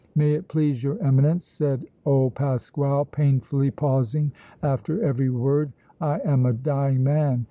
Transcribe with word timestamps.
"May 0.15 0.33
it 0.33 0.47
please 0.47 0.81
your 0.83 0.97
Eminence," 0.99 1.45
said 1.45 1.85
old 2.05 2.33
Pasquale, 2.33 3.05
painfully 3.11 3.69
pausing 3.69 4.31
after 4.63 5.03
every 5.03 5.29
word, 5.29 5.73
"I 6.01 6.19
am 6.25 6.47
a 6.47 6.53
dying 6.53 7.03
man. 7.03 7.39